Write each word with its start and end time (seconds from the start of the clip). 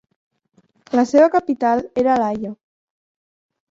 La 1.01 1.05
seva 1.11 1.29
capital 1.37 1.87
era 2.05 2.19
l'Haia. 2.25 2.55